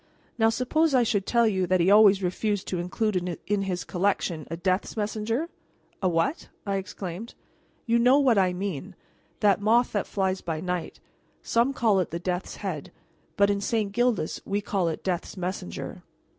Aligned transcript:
Now 0.39 0.49
suppose 0.49 0.95
I 0.95 1.03
should 1.03 1.27
tell 1.27 1.45
you 1.47 1.67
that 1.67 1.79
he 1.79 1.91
always 1.91 2.23
refused 2.23 2.67
to 2.69 2.79
include 2.79 3.15
in 3.45 3.61
his 3.61 3.83
collection 3.83 4.47
a 4.49 4.57
Death's 4.57 4.97
Messenger?" 4.97 5.47
"A 6.01 6.09
what?" 6.09 6.49
I 6.65 6.77
exclaimed. 6.77 7.35
"You 7.85 7.99
know 7.99 8.17
what 8.17 8.35
I 8.35 8.51
mean 8.51 8.95
that 9.41 9.61
moth 9.61 9.91
that 9.91 10.07
flies 10.07 10.41
by 10.41 10.59
night; 10.59 10.99
some 11.43 11.71
call 11.71 11.99
it 11.99 12.09
the 12.09 12.17
Death's 12.17 12.55
Head, 12.55 12.91
but 13.37 13.51
in 13.51 13.61
St. 13.61 13.91
Gildas 13.91 14.41
we 14.43 14.59
call 14.59 14.87
it 14.87 15.03
'Death's 15.03 15.37
Messenger.'" 15.37 16.01